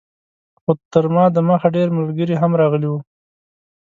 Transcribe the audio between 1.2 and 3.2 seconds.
دمخه ډېر ملګري هم راغلي وو.